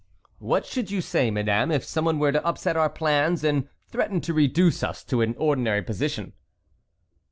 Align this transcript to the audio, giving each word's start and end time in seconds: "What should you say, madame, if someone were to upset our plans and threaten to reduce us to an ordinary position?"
"What 0.39 0.65
should 0.65 0.89
you 0.89 0.99
say, 0.99 1.29
madame, 1.29 1.69
if 1.69 1.83
someone 1.83 2.17
were 2.17 2.31
to 2.31 2.43
upset 2.43 2.75
our 2.75 2.89
plans 2.89 3.43
and 3.43 3.69
threaten 3.87 4.19
to 4.21 4.33
reduce 4.33 4.81
us 4.81 5.03
to 5.03 5.21
an 5.21 5.35
ordinary 5.37 5.83
position?" 5.83 6.33